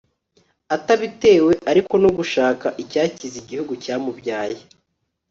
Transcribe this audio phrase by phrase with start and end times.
[0.75, 4.59] atabitewe ariko no gushaka icyakiza igihugu cyamubyaye